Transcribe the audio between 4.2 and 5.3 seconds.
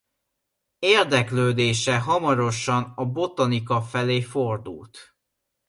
fordult.